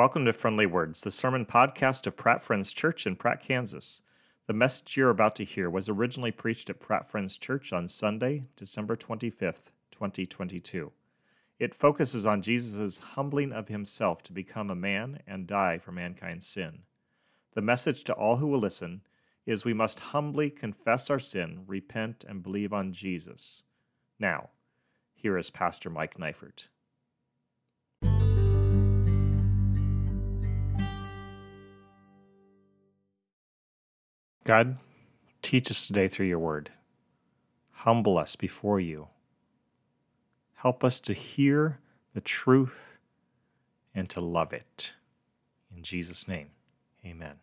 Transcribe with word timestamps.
Welcome 0.00 0.24
to 0.24 0.32
Friendly 0.32 0.64
Words, 0.64 1.02
the 1.02 1.10
sermon 1.10 1.44
podcast 1.44 2.06
of 2.06 2.16
Pratt 2.16 2.42
Friends 2.42 2.72
Church 2.72 3.06
in 3.06 3.16
Pratt, 3.16 3.42
Kansas. 3.42 4.00
The 4.46 4.54
message 4.54 4.96
you're 4.96 5.10
about 5.10 5.36
to 5.36 5.44
hear 5.44 5.68
was 5.68 5.90
originally 5.90 6.30
preached 6.30 6.70
at 6.70 6.80
Pratt 6.80 7.10
Friends 7.10 7.36
Church 7.36 7.70
on 7.70 7.86
Sunday, 7.86 8.44
December 8.56 8.96
25th, 8.96 9.72
2022. 9.90 10.90
It 11.58 11.74
focuses 11.74 12.24
on 12.24 12.40
Jesus' 12.40 12.98
humbling 12.98 13.52
of 13.52 13.68
himself 13.68 14.22
to 14.22 14.32
become 14.32 14.70
a 14.70 14.74
man 14.74 15.20
and 15.26 15.46
die 15.46 15.76
for 15.76 15.92
mankind's 15.92 16.46
sin. 16.46 16.78
The 17.52 17.60
message 17.60 18.02
to 18.04 18.14
all 18.14 18.38
who 18.38 18.46
will 18.46 18.58
listen 18.58 19.02
is 19.44 19.66
we 19.66 19.74
must 19.74 20.00
humbly 20.00 20.48
confess 20.48 21.10
our 21.10 21.20
sin, 21.20 21.64
repent, 21.66 22.24
and 22.26 22.42
believe 22.42 22.72
on 22.72 22.94
Jesus. 22.94 23.64
Now, 24.18 24.48
here 25.12 25.36
is 25.36 25.50
Pastor 25.50 25.90
Mike 25.90 26.16
Neifert. 26.16 26.70
God, 34.50 34.78
teach 35.42 35.70
us 35.70 35.86
today 35.86 36.08
through 36.08 36.26
your 36.26 36.40
word. 36.40 36.72
Humble 37.70 38.18
us 38.18 38.34
before 38.34 38.80
you. 38.80 39.06
Help 40.54 40.82
us 40.82 40.98
to 41.02 41.12
hear 41.12 41.78
the 42.14 42.20
truth 42.20 42.98
and 43.94 44.10
to 44.10 44.20
love 44.20 44.52
it. 44.52 44.94
In 45.72 45.84
Jesus' 45.84 46.26
name, 46.26 46.48
amen. 47.06 47.34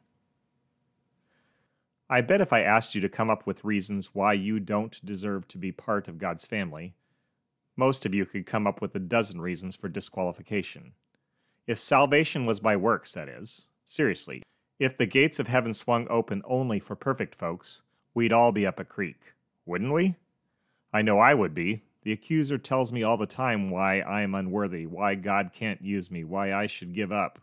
I 2.10 2.20
bet 2.20 2.42
if 2.42 2.52
I 2.52 2.60
asked 2.60 2.94
you 2.94 3.00
to 3.00 3.08
come 3.08 3.30
up 3.30 3.48
with 3.48 3.64
reasons 3.64 4.14
why 4.14 4.34
you 4.34 4.60
don't 4.60 5.00
deserve 5.06 5.48
to 5.48 5.58
be 5.58 5.72
part 5.72 6.10
of 6.10 6.18
God's 6.18 6.46
family, 6.46 6.94
most 7.78 8.06
of 8.06 8.14
you 8.14 8.26
could 8.26 8.46
come 8.46 8.68
up 8.68 8.82
with 8.82 8.94
a 8.96 9.00
dozen 9.00 9.40
reasons 9.40 9.78
for 9.78 9.88
disqualification. 9.88 10.92
If 11.68 11.80
salvation 11.80 12.46
was 12.46 12.60
by 12.60 12.76
works, 12.76 13.14
that 13.14 13.30
is, 13.30 13.68
seriously, 13.86 14.44
if 14.80 14.96
the 14.96 15.06
gates 15.06 15.40
of 15.40 15.48
heaven 15.48 15.74
swung 15.74 16.08
open 16.10 16.42
only 16.46 16.80
for 16.80 16.96
perfect 16.96 17.34
folks, 17.34 17.82
we'd 18.14 18.34
all 18.34 18.52
be 18.52 18.66
up 18.66 18.80
a 18.80 18.86
creek, 18.86 19.34
wouldn't 19.66 19.94
we? 19.94 20.16
I 20.94 21.02
know 21.02 21.20
I 21.20 21.34
would 21.34 21.54
be. 21.54 21.84
The 22.04 22.12
accuser 22.12 22.58
tells 22.58 22.92
me 22.92 23.04
all 23.04 23.18
the 23.18 23.26
time 23.26 23.70
why 23.70 24.00
I 24.00 24.22
am 24.22 24.36
unworthy, 24.36 24.86
why 24.86 25.16
God 25.16 25.52
can't 25.54 25.82
use 25.82 26.10
me, 26.10 26.24
why 26.24 26.54
I 26.54 26.68
should 26.68 26.94
give 26.94 27.12
up. 27.12 27.40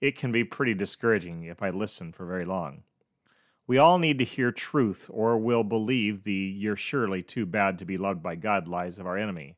It 0.00 0.16
can 0.16 0.32
be 0.32 0.44
pretty 0.44 0.74
discouraging 0.74 1.44
if 1.44 1.62
I 1.62 1.70
listen 1.70 2.12
for 2.12 2.26
very 2.26 2.44
long. 2.44 2.82
We 3.66 3.78
all 3.78 3.98
need 3.98 4.18
to 4.18 4.24
hear 4.24 4.52
truth, 4.52 5.10
or 5.12 5.38
we'll 5.38 5.64
believe 5.64 6.22
the 6.22 6.32
you're 6.32 6.76
surely 6.76 7.22
too 7.22 7.46
bad 7.46 7.78
to 7.78 7.86
be 7.86 7.96
loved 7.96 8.22
by 8.22 8.36
God 8.36 8.68
lies 8.68 8.98
of 8.98 9.06
our 9.06 9.16
enemy. 9.16 9.56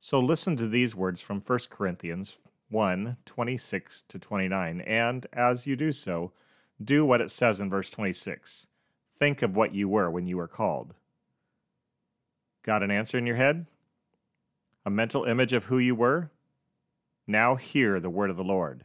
So 0.00 0.18
listen 0.20 0.56
to 0.56 0.66
these 0.66 0.96
words 0.96 1.20
from 1.20 1.40
1 1.40 1.58
Corinthians 1.70 2.38
1 2.68 3.16
26 3.24 4.02
to 4.02 4.18
29, 4.18 4.80
and 4.80 5.26
as 5.32 5.66
you 5.66 5.76
do 5.76 5.92
so, 5.92 6.32
do 6.82 7.04
what 7.04 7.20
it 7.20 7.30
says 7.30 7.60
in 7.60 7.70
verse 7.70 7.90
26. 7.90 8.66
Think 9.12 9.42
of 9.42 9.56
what 9.56 9.74
you 9.74 9.88
were 9.88 10.10
when 10.10 10.26
you 10.26 10.36
were 10.36 10.48
called. 10.48 10.94
Got 12.62 12.82
an 12.82 12.90
answer 12.90 13.16
in 13.16 13.26
your 13.26 13.36
head? 13.36 13.66
A 14.84 14.90
mental 14.90 15.24
image 15.24 15.52
of 15.52 15.66
who 15.66 15.78
you 15.78 15.94
were? 15.94 16.30
Now 17.26 17.54
hear 17.54 17.98
the 17.98 18.10
word 18.10 18.30
of 18.30 18.36
the 18.36 18.44
Lord. 18.44 18.84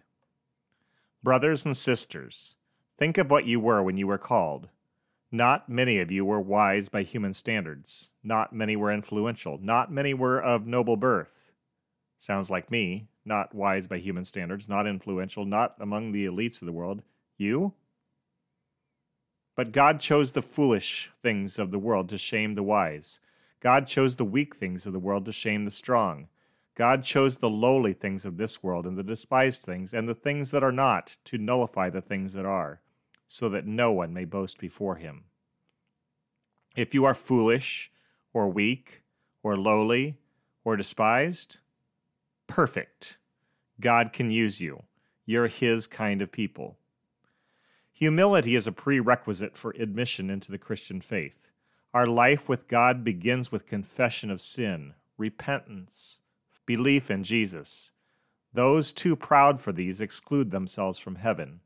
Brothers 1.24 1.66
and 1.66 1.76
sisters, 1.76 2.56
think 2.98 3.18
of 3.18 3.30
what 3.30 3.46
you 3.46 3.60
were 3.60 3.84
when 3.84 3.98
you 3.98 4.08
were 4.08 4.18
called. 4.18 4.70
Not 5.32 5.70
many 5.70 6.00
of 6.00 6.12
you 6.12 6.26
were 6.26 6.40
wise 6.40 6.90
by 6.90 7.04
human 7.04 7.34
standards. 7.34 8.12
Not 8.24 8.54
many 8.54 8.76
were 8.76 8.92
influential. 8.92 9.58
Not 9.62 9.92
many 9.92 10.14
were 10.14 10.42
of 10.42 10.68
noble 10.68 10.98
birth. 10.98 11.51
Sounds 12.22 12.52
like 12.52 12.70
me 12.70 13.08
not 13.26 13.56
wise 13.56 13.88
by 13.88 13.98
human 13.98 14.24
standards, 14.24 14.70
not 14.70 14.86
influential, 14.86 15.44
not 15.44 15.74
among 15.80 16.12
the 16.12 16.28
elites 16.28 16.62
of 16.62 16.68
the 16.68 16.72
world. 16.72 17.02
You? 17.36 17.74
But 19.56 19.72
God 19.72 20.00
chose 20.00 20.34
the 20.34 20.44
foolish 20.44 21.10
things 21.24 21.58
of 21.58 21.72
the 21.72 21.80
world 21.80 22.10
to 22.10 22.20
shame 22.20 22.54
the 22.54 22.62
wise. 22.62 23.22
God 23.60 23.88
chose 23.88 24.18
the 24.18 24.24
weak 24.24 24.56
things 24.56 24.86
of 24.86 24.94
the 24.94 25.00
world 25.00 25.26
to 25.26 25.32
shame 25.32 25.66
the 25.66 25.72
strong. 25.72 26.28
God 26.76 27.02
chose 27.02 27.38
the 27.38 27.50
lowly 27.50 27.94
things 27.94 28.24
of 28.24 28.38
this 28.38 28.62
world 28.62 28.86
and 28.86 29.00
the 29.00 29.04
despised 29.04 29.64
things 29.64 29.92
and 29.92 30.08
the 30.08 30.14
things 30.14 30.52
that 30.52 30.64
are 30.64 30.72
not 30.72 31.18
to 31.24 31.40
nullify 31.40 31.90
the 31.90 32.02
things 32.02 32.34
that 32.34 32.46
are, 32.46 32.82
so 33.28 33.50
that 33.50 33.66
no 33.66 33.92
one 33.92 34.14
may 34.14 34.26
boast 34.26 34.60
before 34.60 34.98
him. 34.98 35.24
If 36.76 36.94
you 36.94 37.04
are 37.04 37.16
foolish, 37.16 37.92
or 38.32 38.48
weak, 38.48 39.02
or 39.42 39.58
lowly, 39.58 40.18
or 40.64 40.76
despised, 40.76 41.62
perfect. 42.52 43.18
God 43.80 44.12
can 44.12 44.30
use 44.30 44.60
you. 44.60 44.84
You're 45.26 45.48
His 45.48 45.88
kind 45.88 46.22
of 46.22 46.34
people. 46.34 46.78
Humility 47.94 48.56
is 48.56 48.68
a 48.68 48.74
prerequisite 48.74 49.56
for 49.56 49.74
admission 49.80 50.30
into 50.30 50.52
the 50.52 50.58
Christian 50.58 51.00
faith. 51.00 51.52
Our 51.94 52.06
life 52.06 52.50
with 52.50 52.68
God 52.68 53.06
begins 53.06 53.54
with 53.54 53.66
confession 53.66 54.30
of 54.30 54.42
sin, 54.42 54.96
repentance, 55.18 56.20
belief 56.66 57.10
in 57.10 57.24
Jesus. 57.24 57.92
Those 58.54 58.92
too 58.92 59.16
proud 59.16 59.62
for 59.62 59.72
these 59.72 60.02
exclude 60.02 60.52
themselves 60.52 61.00
from 61.00 61.16
heaven. 61.16 61.62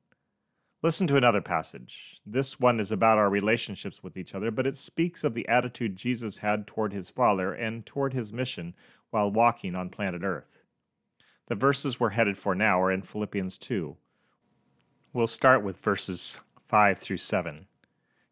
Listen 0.84 1.08
to 1.08 1.18
another 1.18 1.42
passage. 1.42 2.22
This 2.28 2.60
one 2.60 2.80
is 2.80 2.92
about 2.92 3.18
our 3.18 3.32
relationships 3.32 4.04
with 4.04 4.16
each 4.18 4.36
other, 4.36 4.52
but 4.52 4.68
it 4.68 4.78
speaks 4.78 5.24
of 5.24 5.34
the 5.34 5.48
attitude 5.48 5.96
Jesus 5.96 6.38
had 6.38 6.68
toward 6.68 6.94
his 6.94 7.10
Father 7.10 7.52
and 7.54 7.88
toward 7.88 8.14
his 8.14 8.32
mission 8.32 8.76
while 9.10 9.32
walking 9.32 9.74
on 9.74 9.90
planet 9.90 10.22
Earth. 10.24 10.65
The 11.48 11.56
verses 11.56 12.00
we're 12.00 12.10
headed 12.10 12.40
for 12.40 12.56
now 12.56 12.82
are 12.82 12.92
in 12.92 13.04
Philippians 13.04 13.60
2. 13.60 13.96
We'll 15.14 15.28
start 15.28 15.64
with 15.64 15.78
verses 15.78 16.40
5 16.66 16.98
through 16.98 17.18
7. 17.18 17.68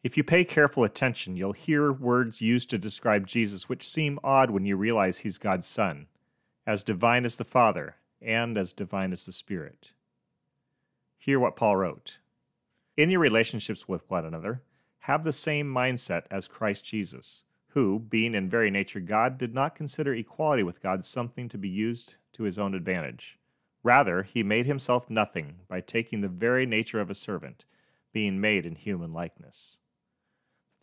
If 0.02 0.18
you 0.18 0.24
pay 0.24 0.44
careful 0.44 0.84
attention, 0.84 1.36
you'll 1.36 1.54
hear 1.54 1.94
words 1.94 2.42
used 2.42 2.72
to 2.72 2.80
describe 2.80 3.28
Jesus 3.28 3.70
which 3.70 3.88
seem 3.88 4.18
odd 4.24 4.50
when 4.50 4.66
you 4.66 4.76
realize 4.76 5.20
he's 5.20 5.38
God's 5.38 5.68
Son, 5.68 6.08
as 6.66 6.84
divine 6.84 7.24
as 7.24 7.38
the 7.38 7.46
Father, 7.46 7.98
and 8.20 8.58
as 8.58 8.74
divine 8.74 9.14
as 9.14 9.28
the 9.28 9.32
Spirit. 9.32 9.94
Hear 11.16 11.40
what 11.40 11.56
Paul 11.56 11.76
wrote 11.76 12.18
In 12.98 13.12
your 13.12 13.20
relationships 13.20 13.88
with 13.88 14.10
one 14.10 14.26
another, 14.26 14.64
have 15.02 15.24
the 15.24 15.32
same 15.32 15.72
mindset 15.72 16.24
as 16.32 16.48
Christ 16.48 16.84
Jesus, 16.84 17.44
who, 17.68 18.00
being 18.00 18.34
in 18.34 18.50
very 18.50 18.72
nature 18.72 19.00
God, 19.00 19.38
did 19.38 19.54
not 19.54 19.76
consider 19.76 20.16
equality 20.16 20.64
with 20.64 20.82
God 20.82 21.06
something 21.06 21.48
to 21.50 21.60
be 21.60 21.70
used 21.70 22.16
to 22.34 22.44
his 22.44 22.60
own 22.60 22.74
advantage. 22.74 23.40
Rather, 23.84 24.24
he 24.24 24.44
made 24.44 24.66
himself 24.66 25.10
nothing 25.10 25.56
by 25.68 25.82
taking 25.82 26.22
the 26.22 26.28
very 26.28 26.66
nature 26.66 27.02
of 27.02 27.10
a 27.10 27.16
servant, 27.16 27.66
being 28.14 28.40
made 28.40 28.66
in 28.66 28.76
human 28.76 29.14
likeness. 29.14 29.80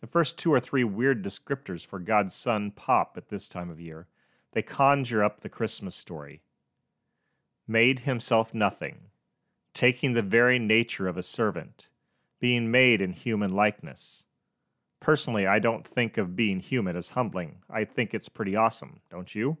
The 0.01 0.07
first 0.07 0.37
two 0.37 0.51
or 0.53 0.59
three 0.59 0.83
weird 0.83 1.23
descriptors 1.23 1.85
for 1.85 1.99
God's 1.99 2.35
Son 2.35 2.71
pop 2.71 3.13
at 3.17 3.29
this 3.29 3.47
time 3.47 3.69
of 3.69 3.79
year. 3.79 4.07
They 4.53 4.61
conjure 4.61 5.23
up 5.23 5.41
the 5.41 5.49
Christmas 5.49 5.95
story. 5.95 6.41
Made 7.67 7.99
himself 7.99 8.53
nothing, 8.53 9.11
taking 9.73 10.13
the 10.13 10.21
very 10.21 10.59
nature 10.59 11.07
of 11.07 11.17
a 11.17 11.23
servant, 11.23 11.87
being 12.39 12.69
made 12.69 13.01
in 13.01 13.13
human 13.13 13.53
likeness. 13.53 14.25
Personally, 14.99 15.47
I 15.47 15.59
don't 15.59 15.87
think 15.87 16.17
of 16.17 16.35
being 16.35 16.59
human 16.59 16.95
as 16.95 17.11
humbling. 17.11 17.57
I 17.69 17.85
think 17.85 18.13
it's 18.13 18.29
pretty 18.29 18.55
awesome, 18.55 19.01
don't 19.09 19.33
you? 19.33 19.57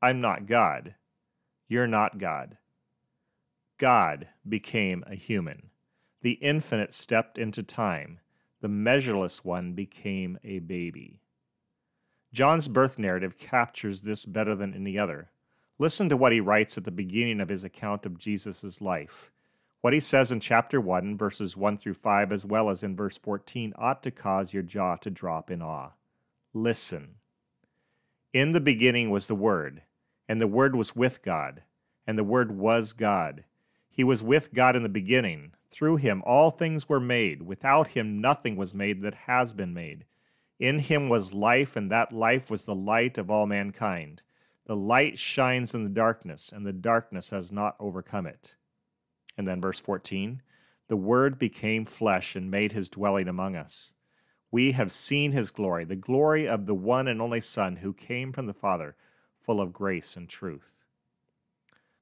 I'm 0.00 0.20
not 0.20 0.46
God. 0.46 0.94
You're 1.68 1.86
not 1.86 2.18
God. 2.18 2.58
God 3.78 4.28
became 4.48 5.04
a 5.06 5.14
human. 5.14 5.70
The 6.22 6.32
infinite 6.32 6.94
stepped 6.94 7.38
into 7.38 7.62
time. 7.62 8.20
The 8.60 8.68
measureless 8.68 9.44
one 9.44 9.72
became 9.72 10.38
a 10.42 10.60
baby. 10.60 11.20
John's 12.32 12.68
birth 12.68 12.98
narrative 12.98 13.38
captures 13.38 14.02
this 14.02 14.24
better 14.26 14.54
than 14.54 14.74
any 14.74 14.98
other. 14.98 15.30
Listen 15.78 16.08
to 16.08 16.16
what 16.16 16.32
he 16.32 16.40
writes 16.40 16.76
at 16.76 16.84
the 16.84 16.90
beginning 16.90 17.40
of 17.40 17.48
his 17.48 17.64
account 17.64 18.06
of 18.06 18.18
Jesus' 18.18 18.80
life. 18.80 19.30
What 19.82 19.92
he 19.92 20.00
says 20.00 20.32
in 20.32 20.40
chapter 20.40 20.80
1, 20.80 21.16
verses 21.16 21.56
1 21.56 21.76
through 21.76 21.94
5, 21.94 22.32
as 22.32 22.44
well 22.44 22.70
as 22.70 22.82
in 22.82 22.96
verse 22.96 23.18
14, 23.18 23.72
ought 23.76 24.02
to 24.02 24.10
cause 24.10 24.52
your 24.52 24.62
jaw 24.62 24.96
to 24.96 25.10
drop 25.10 25.50
in 25.50 25.62
awe. 25.62 25.90
Listen. 26.52 27.16
In 28.36 28.52
the 28.52 28.60
beginning 28.60 29.08
was 29.08 29.28
the 29.28 29.34
Word, 29.34 29.80
and 30.28 30.42
the 30.42 30.46
Word 30.46 30.76
was 30.76 30.94
with 30.94 31.22
God, 31.22 31.62
and 32.06 32.18
the 32.18 32.22
Word 32.22 32.52
was 32.52 32.92
God. 32.92 33.44
He 33.88 34.04
was 34.04 34.22
with 34.22 34.52
God 34.52 34.76
in 34.76 34.82
the 34.82 34.90
beginning. 34.90 35.54
Through 35.70 35.96
him 35.96 36.22
all 36.26 36.50
things 36.50 36.86
were 36.86 37.00
made. 37.00 37.44
Without 37.44 37.88
him 37.88 38.20
nothing 38.20 38.54
was 38.54 38.74
made 38.74 39.00
that 39.00 39.24
has 39.24 39.54
been 39.54 39.72
made. 39.72 40.04
In 40.58 40.80
him 40.80 41.08
was 41.08 41.32
life, 41.32 41.76
and 41.76 41.90
that 41.90 42.12
life 42.12 42.50
was 42.50 42.66
the 42.66 42.74
light 42.74 43.16
of 43.16 43.30
all 43.30 43.46
mankind. 43.46 44.20
The 44.66 44.76
light 44.76 45.18
shines 45.18 45.72
in 45.72 45.84
the 45.84 45.90
darkness, 45.90 46.52
and 46.52 46.66
the 46.66 46.74
darkness 46.74 47.30
has 47.30 47.50
not 47.50 47.74
overcome 47.80 48.26
it. 48.26 48.56
And 49.38 49.48
then 49.48 49.62
verse 49.62 49.80
14 49.80 50.42
The 50.88 50.96
Word 50.98 51.38
became 51.38 51.86
flesh 51.86 52.36
and 52.36 52.50
made 52.50 52.72
his 52.72 52.90
dwelling 52.90 53.28
among 53.28 53.56
us. 53.56 53.94
We 54.50 54.72
have 54.72 54.92
seen 54.92 55.32
his 55.32 55.50
glory, 55.50 55.84
the 55.84 55.96
glory 55.96 56.46
of 56.46 56.66
the 56.66 56.74
one 56.74 57.08
and 57.08 57.20
only 57.20 57.40
Son 57.40 57.76
who 57.76 57.92
came 57.92 58.32
from 58.32 58.46
the 58.46 58.54
Father, 58.54 58.96
full 59.40 59.60
of 59.60 59.72
grace 59.72 60.16
and 60.16 60.28
truth. 60.28 60.84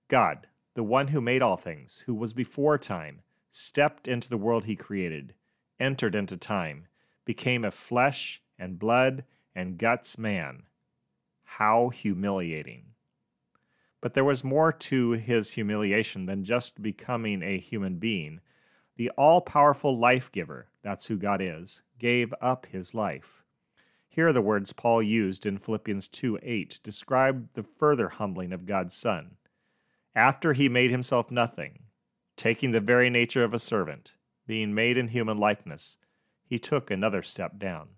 God, 0.08 0.46
the 0.74 0.84
one 0.84 1.08
who 1.08 1.20
made 1.20 1.42
all 1.42 1.56
things, 1.56 2.04
who 2.06 2.14
was 2.14 2.32
before 2.32 2.78
time, 2.78 3.22
stepped 3.50 4.08
into 4.08 4.28
the 4.28 4.36
world 4.36 4.66
he 4.66 4.76
created, 4.76 5.34
entered 5.80 6.14
into 6.14 6.36
time, 6.36 6.86
became 7.24 7.64
a 7.64 7.70
flesh 7.70 8.42
and 8.58 8.78
blood 8.78 9.24
and 9.54 9.78
guts 9.78 10.18
man. 10.18 10.64
How 11.44 11.90
humiliating. 11.90 12.94
But 14.00 14.14
there 14.14 14.24
was 14.24 14.44
more 14.44 14.72
to 14.72 15.12
his 15.12 15.52
humiliation 15.52 16.26
than 16.26 16.44
just 16.44 16.82
becoming 16.82 17.42
a 17.42 17.58
human 17.58 17.96
being. 17.96 18.40
The 18.96 19.10
all 19.10 19.40
powerful 19.40 19.96
life 19.96 20.30
giver, 20.30 20.68
that's 20.84 21.06
who 21.06 21.16
God 21.16 21.40
is, 21.40 21.82
gave 21.98 22.32
up 22.42 22.66
his 22.66 22.94
life. 22.94 23.42
Here 24.06 24.28
are 24.28 24.32
the 24.32 24.42
words 24.42 24.72
Paul 24.72 25.02
used 25.02 25.46
in 25.46 25.58
Philippians 25.58 26.06
2 26.08 26.38
8 26.40 26.78
describe 26.84 27.48
the 27.54 27.64
further 27.64 28.10
humbling 28.10 28.52
of 28.52 28.66
God's 28.66 28.94
Son. 28.94 29.36
After 30.14 30.52
he 30.52 30.68
made 30.68 30.92
himself 30.92 31.32
nothing, 31.32 31.80
taking 32.36 32.70
the 32.70 32.80
very 32.80 33.10
nature 33.10 33.42
of 33.42 33.54
a 33.54 33.58
servant, 33.58 34.14
being 34.46 34.74
made 34.74 34.96
in 34.96 35.08
human 35.08 35.38
likeness, 35.38 35.96
he 36.44 36.58
took 36.58 36.90
another 36.90 37.22
step 37.22 37.58
down. 37.58 37.88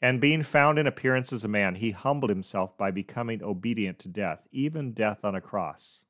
And 0.00 0.20
being 0.20 0.42
found 0.42 0.78
in 0.78 0.86
appearance 0.86 1.32
as 1.32 1.44
a 1.44 1.48
man, 1.48 1.74
he 1.74 1.90
humbled 1.90 2.30
himself 2.30 2.76
by 2.78 2.90
becoming 2.90 3.42
obedient 3.42 3.98
to 4.00 4.08
death, 4.08 4.48
even 4.50 4.92
death 4.92 5.24
on 5.24 5.34
a 5.34 5.40
cross. 5.40 6.06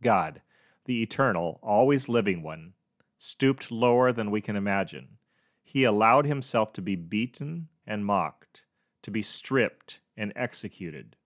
God, 0.00 0.40
the 0.84 1.02
eternal, 1.02 1.58
always 1.62 2.08
living 2.08 2.42
one, 2.42 2.74
stooped 3.22 3.70
lower 3.70 4.12
than 4.12 4.30
we 4.30 4.40
can 4.40 4.56
imagine. 4.56 5.18
He 5.62 5.84
allowed 5.84 6.24
himself 6.24 6.72
to 6.72 6.80
be 6.80 6.96
beaten 6.96 7.68
and 7.86 8.06
mocked, 8.06 8.64
to 9.02 9.10
be 9.10 9.20
stripped 9.20 10.00
and 10.16 10.32
executed. 10.34 11.16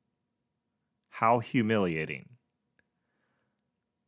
How 1.08 1.38
humiliating. 1.38 2.31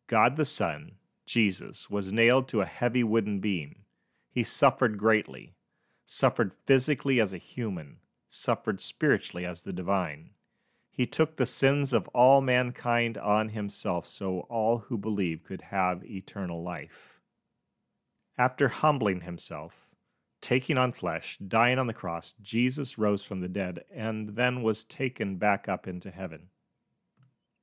God 0.09 0.35
the 0.35 0.44
Son, 0.44 0.97
Jesus, 1.27 1.88
was 1.88 2.12
nailed 2.12 2.49
to 2.49 2.61
a 2.61 2.67
heavy 2.67 3.05
wooden 3.05 3.38
beam. 3.38 3.85
He 4.29 4.43
suffered 4.43 4.99
greatly, 4.99 5.55
suffered 6.05 6.53
physically 6.53 7.21
as 7.21 7.33
a 7.33 7.38
human, 7.38 7.99
suffered 8.29 8.81
spiritually 8.81 9.47
as 9.47 9.62
the 9.62 9.73
divine. 9.73 10.31
He 10.91 11.06
took 11.06 11.37
the 11.37 11.47
sins 11.47 11.93
of 11.93 12.09
all 12.09 12.41
mankind 12.41 13.17
on 13.17 13.50
himself 13.50 14.06
so 14.06 14.41
all 14.50 14.79
who 14.88 14.99
believe 14.99 15.44
could 15.44 15.62
have 15.71 16.05
eternal 16.05 16.65
life. 16.65 17.15
After 18.38 18.69
humbling 18.69 19.23
himself, 19.23 19.88
taking 20.43 20.77
on 20.77 20.93
flesh, 20.93 21.38
dying 21.38 21.79
on 21.79 21.87
the 21.87 21.94
cross, 21.94 22.35
Jesus 22.35 22.99
rose 22.99 23.23
from 23.25 23.41
the 23.41 23.49
dead 23.49 23.85
and 23.91 24.37
then 24.37 24.62
was 24.62 24.85
taken 24.85 25.37
back 25.37 25.69
up 25.69 25.88
into 25.88 26.11
heaven. 26.11 26.50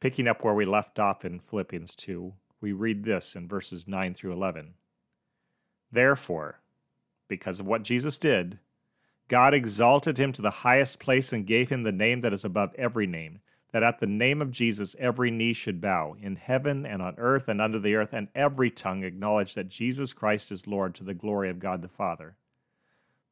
Picking 0.02 0.28
up 0.28 0.44
where 0.44 0.54
we 0.54 0.66
left 0.66 1.00
off 1.00 1.24
in 1.24 1.40
Philippians 1.40 1.96
2, 1.96 2.34
we 2.60 2.72
read 2.72 3.04
this 3.04 3.36
in 3.36 3.48
verses 3.48 3.88
9 3.88 4.14
through 4.14 4.34
11. 4.34 4.74
Therefore, 5.92 6.60
because 7.28 7.60
of 7.60 7.68
what 7.68 7.84
Jesus 7.84 8.18
did, 8.18 8.60
God 9.28 9.54
exalted 9.54 10.18
him 10.18 10.32
to 10.34 10.42
the 10.42 10.50
highest 10.50 11.00
place 11.00 11.32
and 11.32 11.46
gave 11.46 11.70
him 11.70 11.84
the 11.84 11.92
name 11.92 12.22
that 12.22 12.34
is 12.34 12.44
above 12.44 12.74
every 12.78 13.08
name, 13.08 13.42
that 13.74 13.84
at 13.84 14.00
the 14.00 14.08
name 14.08 14.42
of 14.42 14.52
Jesus 14.52 14.96
every 14.98 15.30
knee 15.30 15.52
should 15.52 15.82
bow, 15.82 16.16
in 16.22 16.38
heaven 16.38 16.86
and 16.86 17.02
on 17.02 17.16
earth 17.18 17.50
and 17.50 17.60
under 17.60 17.80
the 17.80 17.96
earth, 17.96 18.14
and 18.14 18.30
every 18.34 18.72
tongue 18.72 19.04
acknowledge 19.04 19.56
that 19.56 19.68
Jesus 19.68 20.14
Christ 20.14 20.52
is 20.52 20.68
Lord 20.68 20.96
to 20.96 21.04
the 21.04 21.14
glory 21.14 21.50
of 21.50 21.60
God 21.60 21.82
the 21.82 21.90
Father. 21.90 22.38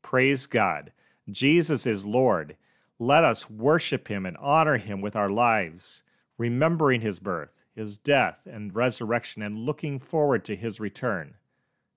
Praise 0.02 0.48
God! 0.48 0.92
Jesus 1.30 1.86
is 1.86 2.06
Lord. 2.06 2.58
Let 3.00 3.24
us 3.24 3.50
worship 3.50 4.10
him 4.10 4.26
and 4.26 4.36
honor 4.38 4.78
him 4.78 5.00
with 5.00 5.16
our 5.16 5.30
lives 5.30 6.04
remembering 6.42 7.02
his 7.02 7.20
birth, 7.20 7.62
his 7.76 8.00
death, 8.00 8.48
and 8.50 8.74
resurrection, 8.74 9.44
and 9.44 9.60
looking 9.60 10.00
forward 10.00 10.44
to 10.44 10.56
his 10.56 10.80
return. 10.80 11.36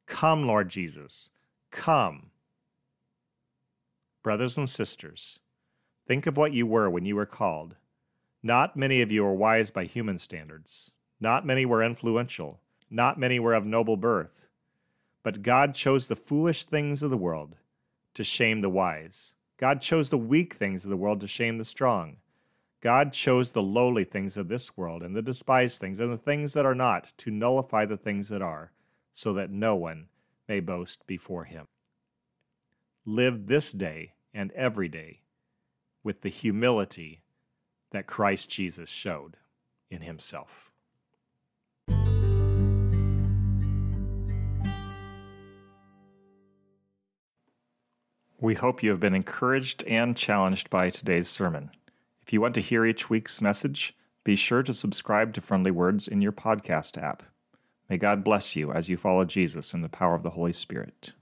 Come, 0.05 0.47
Lord 0.47 0.69
Jesus, 0.69 1.31
come. 1.71 2.31
Brothers 4.23 4.59
and 4.59 4.69
sisters, 4.69 5.41
think 6.07 6.27
of 6.27 6.37
what 6.37 6.53
you 6.53 6.67
were 6.67 6.91
when 6.91 7.07
you 7.07 7.17
were 7.17 7.25
called. 7.25 7.77
Not 8.47 8.77
many 8.77 9.01
of 9.01 9.11
you 9.11 9.25
are 9.25 9.33
wise 9.33 9.71
by 9.71 9.85
human 9.85 10.19
standards. 10.19 10.93
Not 11.19 11.47
many 11.47 11.65
were 11.65 11.83
influential. 11.83 12.61
Not 12.91 13.19
many 13.19 13.41
were 13.41 13.55
of 13.55 13.65
noble 13.65 13.97
birth. 13.97 14.49
But 15.23 15.41
God 15.41 15.73
chose 15.73 16.09
the 16.09 16.15
foolish 16.15 16.65
things 16.65 17.03
of 17.03 17.11
the 17.11 17.17
world 17.17 17.57
to 18.13 18.23
shame 18.23 18.61
the 18.61 18.69
wise. 18.69 19.35
God 19.57 19.81
chose 19.81 20.11
the 20.11 20.19
weak 20.19 20.53
things 20.53 20.85
of 20.85 20.91
the 20.91 20.97
world 20.99 21.23
to 21.23 21.27
shame 21.27 21.57
the 21.57 21.65
strong. 21.65 22.19
God 22.83 23.15
chose 23.15 23.53
the 23.53 23.63
lowly 23.63 24.05
things 24.05 24.37
of 24.37 24.49
this 24.49 24.77
world 24.77 25.03
and 25.03 25.17
the 25.17 25.23
despised 25.23 25.81
things 25.81 25.99
and 25.99 26.13
the 26.13 26.19
things 26.19 26.53
that 26.53 26.67
are 26.67 26.75
not 26.75 27.15
to 27.17 27.31
nullify 27.31 27.87
the 27.87 27.97
things 27.97 28.29
that 28.29 28.43
are, 28.43 28.73
so 29.11 29.33
that 29.33 29.49
no 29.49 29.75
one 29.75 30.09
may 30.47 30.61
boast 30.61 31.07
before 31.07 31.45
him. 31.45 31.67
Live 33.07 33.47
this 33.47 33.73
day 33.73 34.13
and 34.35 34.53
every 34.53 34.89
day 34.89 35.21
with 36.03 36.21
the 36.21 36.29
humility 36.29 37.23
that 37.95 38.09
Christ 38.09 38.51
Jesus 38.51 38.91
showed 38.91 39.37
in 39.89 40.03
himself. 40.03 40.73
We 48.41 48.55
hope 48.55 48.83
you 48.83 48.91
have 48.91 48.99
been 48.99 49.15
encouraged 49.15 49.85
and 49.85 50.17
challenged 50.17 50.69
by 50.69 50.91
today's 50.91 51.29
sermon. 51.29 51.71
If 52.21 52.33
you 52.33 52.41
want 52.41 52.55
to 52.57 52.61
hear 52.61 52.85
each 52.85 53.09
week's 53.09 53.41
message, 53.41 53.97
be 54.25 54.35
sure 54.35 54.65
to 54.65 54.75
subscribe 54.75 55.33
to 55.35 55.41
Friendly 55.41 55.71
Words 55.71 56.09
in 56.09 56.21
your 56.21 56.33
podcast 56.33 57.01
app. 57.01 57.23
May 57.89 57.97
God 57.97 58.25
bless 58.25 58.57
you 58.57 58.73
as 58.73 58.89
you 58.89 58.97
follow 58.97 59.25
Jesus 59.25 59.73
in 59.73 59.83
the 59.83 59.89
power 59.89 60.17
of 60.17 60.25
the 60.25 60.31
Holy 60.31 60.53
Spirit. 60.53 61.13